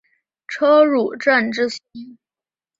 [0.47, 1.79] 车汝震之兄。